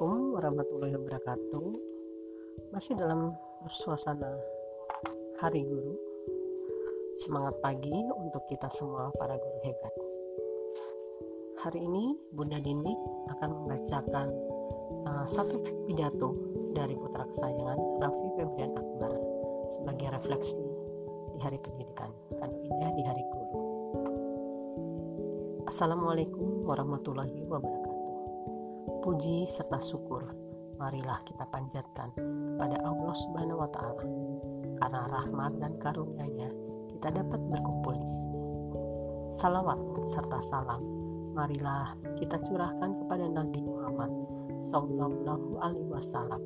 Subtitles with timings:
[0.00, 1.64] Assalamualaikum warahmatullahi wabarakatuh.
[2.72, 3.36] Masih dalam
[3.68, 4.32] suasana
[5.44, 5.92] Hari Guru.
[7.20, 9.92] Semangat pagi untuk kita semua para guru hebat.
[11.60, 12.96] Hari ini Bunda Dini
[13.28, 14.28] akan membacakan
[15.04, 16.32] uh, satu pidato
[16.72, 19.12] dari putra kesayangan Raffi Febrian Akbar
[19.68, 20.64] sebagai refleksi
[21.36, 22.08] di Hari Pendidikan
[22.40, 23.48] Kado Indah di Hari Guru.
[25.68, 27.79] Assalamualaikum warahmatullahi wabarakatuh
[29.10, 30.22] puji serta syukur
[30.78, 34.06] marilah kita panjatkan kepada Allah Subhanahu wa taala
[34.78, 36.46] karena rahmat dan karunia-Nya
[36.94, 38.38] kita dapat berkumpul di sini.
[39.34, 40.78] Salawat serta salam
[41.34, 44.14] marilah kita curahkan kepada Nabi Muhammad
[44.62, 46.38] sallallahu alaihi wasallam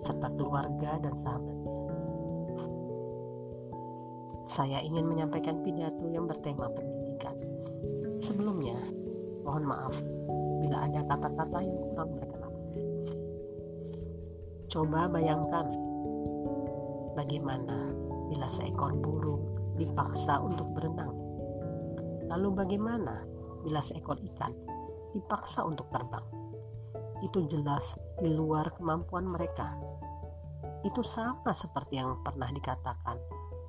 [0.00, 1.74] serta keluarga dan sahabatnya.
[4.48, 7.36] Saya ingin menyampaikan pidato yang bertema pendidikan.
[8.24, 8.80] Sebelumnya,
[9.44, 10.15] mohon maaf
[10.66, 12.54] bila ada kata-kata yang kurang berkenan.
[14.66, 15.66] Coba bayangkan
[17.14, 17.94] bagaimana
[18.26, 19.46] bila seekor burung
[19.78, 21.14] dipaksa untuk berenang.
[22.26, 23.22] Lalu bagaimana
[23.62, 24.50] bila seekor ikan
[25.14, 26.26] dipaksa untuk terbang?
[27.22, 29.70] Itu jelas di luar kemampuan mereka.
[30.82, 33.16] Itu sama seperti yang pernah dikatakan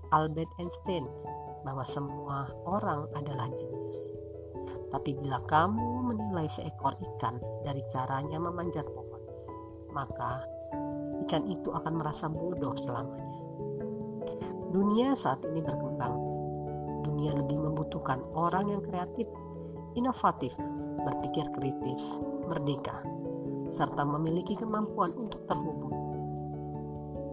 [0.10, 1.06] Albert Einstein
[1.62, 4.27] bahwa semua orang adalah jenius.
[4.88, 7.36] Tapi bila kamu menilai seekor ikan
[7.68, 9.22] dari caranya memanjat pohon,
[9.92, 10.44] maka
[11.28, 13.40] ikan itu akan merasa bodoh selamanya.
[14.72, 16.16] Dunia saat ini berkembang.
[17.04, 19.28] Dunia lebih membutuhkan orang yang kreatif,
[19.96, 20.56] inovatif,
[21.04, 22.00] berpikir kritis,
[22.48, 23.04] merdeka,
[23.68, 25.96] serta memiliki kemampuan untuk terhubung.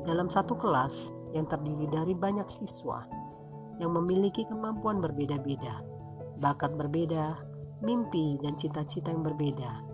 [0.05, 3.03] Dalam satu kelas yang terdiri dari banyak siswa
[3.83, 5.94] yang memiliki kemampuan berbeda-beda,
[6.39, 7.39] bakat berbeda,
[7.85, 9.85] mimpi dan cita-cita yang berbeda.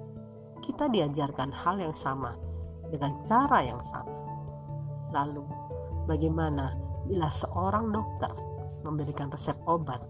[0.64, 2.36] Kita diajarkan hal yang sama
[2.88, 4.16] dengan cara yang sama.
[5.10, 5.44] Lalu,
[6.06, 8.30] bagaimana bila seorang dokter
[8.86, 10.00] memberikan resep obat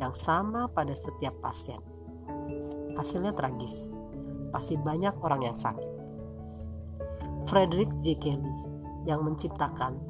[0.00, 1.78] yang sama pada setiap pasien?
[2.96, 3.94] Hasilnya tragis.
[4.48, 5.92] Pasti banyak orang yang sakit.
[7.46, 8.16] Frederick J.
[8.16, 8.54] Kelly
[9.04, 10.00] yang menciptakan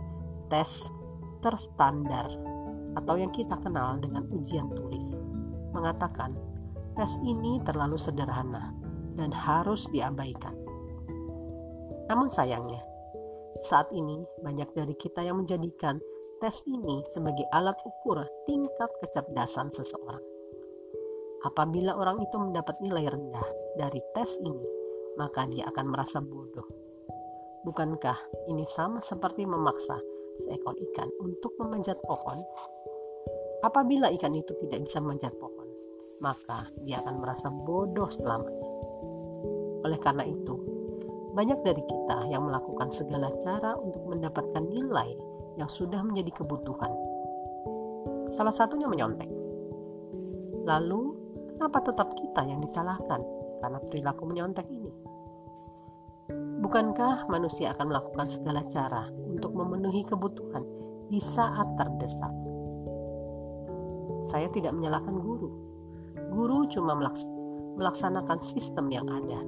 [0.50, 0.86] tes
[1.38, 2.26] terstandar
[2.98, 5.22] atau yang kita kenal dengan ujian tulis
[5.72, 6.34] mengatakan
[6.98, 8.74] tes ini terlalu sederhana
[9.14, 10.54] dan harus diabaikan.
[12.08, 12.80] Namun sayangnya,
[13.68, 16.00] saat ini banyak dari kita yang menjadikan
[16.38, 20.22] tes ini sebagai alat ukur tingkat kecerdasan seseorang.
[21.46, 23.46] Apabila orang itu mendapat nilai rendah
[23.78, 24.66] dari tes ini,
[25.18, 26.66] maka dia akan merasa bodoh.
[27.66, 28.18] Bukankah
[28.50, 29.98] ini sama seperti memaksa
[30.38, 32.38] seekor ikan untuk memanjat pohon?
[33.58, 35.66] Apabila ikan itu tidak bisa memanjat pohon,
[36.22, 38.70] maka dia akan merasa bodoh selamanya.
[39.82, 40.54] Oleh karena itu,
[41.34, 45.10] banyak dari kita yang melakukan segala cara untuk mendapatkan nilai
[45.58, 46.92] yang sudah menjadi kebutuhan.
[48.30, 49.26] Salah satunya menyontek.
[50.62, 51.18] Lalu,
[51.58, 53.18] kenapa tetap kita yang disalahkan
[53.58, 54.92] karena perilaku menyontek ini?
[56.62, 60.62] Bukankah manusia akan melakukan segala cara untuk memenuhi kebutuhan
[61.10, 62.57] di saat terdesak?
[64.26, 65.68] Saya tidak menyalahkan guru,
[66.28, 66.92] Guru cuma
[67.80, 69.40] melaksanakan sistem yang ada.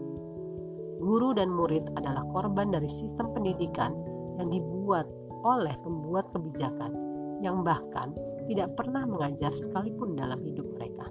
[1.00, 3.92] Guru dan murid adalah korban dari sistem pendidikan
[4.40, 5.04] yang dibuat
[5.44, 6.92] oleh pembuat kebijakan
[7.40, 8.12] yang bahkan
[8.48, 11.08] tidak pernah mengajar sekalipun dalam hidup mereka.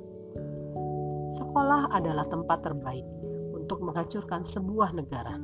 [1.34, 3.06] Sekolah adalah tempat terbaik
[3.54, 5.38] untuk menghancurkan sebuah negara.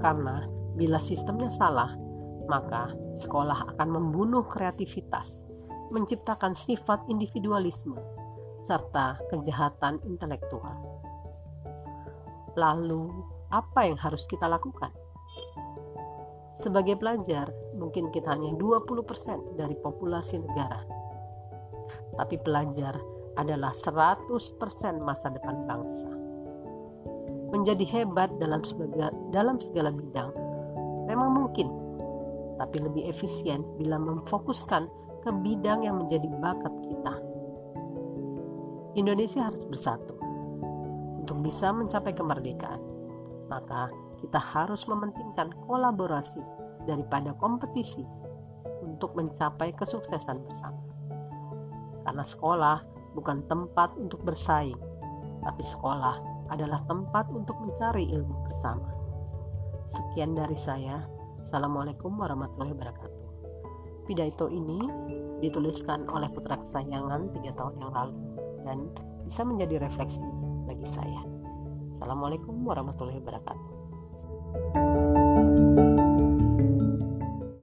[0.00, 0.44] Karena
[0.76, 1.96] bila sistemnya salah,
[2.46, 5.44] maka sekolah akan membunuh kreativitas
[5.92, 7.96] menciptakan sifat individualisme
[8.64, 10.74] serta kejahatan intelektual.
[12.56, 13.12] Lalu,
[13.52, 14.90] apa yang harus kita lakukan?
[16.54, 20.86] Sebagai pelajar, mungkin kita hanya 20% dari populasi negara.
[22.14, 22.94] Tapi pelajar
[23.34, 24.30] adalah 100%
[25.02, 26.10] masa depan bangsa.
[27.50, 30.30] Menjadi hebat dalam segala, dalam segala bidang
[31.04, 31.68] memang mungkin,
[32.60, 34.86] tapi lebih efisien bila memfokuskan
[35.24, 37.14] ke bidang yang menjadi bakat kita.
[38.94, 40.14] Indonesia harus bersatu
[41.24, 42.78] untuk bisa mencapai kemerdekaan.
[43.48, 43.90] Maka
[44.20, 46.40] kita harus mementingkan kolaborasi
[46.84, 48.04] daripada kompetisi
[48.84, 50.80] untuk mencapai kesuksesan bersama.
[52.04, 52.78] Karena sekolah
[53.16, 54.76] bukan tempat untuk bersaing,
[55.40, 56.20] tapi sekolah
[56.52, 58.92] adalah tempat untuk mencari ilmu bersama.
[59.88, 61.00] Sekian dari saya.
[61.44, 63.20] Assalamualaikum warahmatullahi wabarakatuh.
[64.08, 64.80] Pidato ini
[65.44, 68.16] dituliskan oleh putra kesayangan tiga tahun yang lalu
[68.64, 68.88] dan
[69.28, 70.24] bisa menjadi refleksi
[70.64, 71.20] bagi saya.
[71.92, 73.68] Assalamualaikum warahmatullahi wabarakatuh.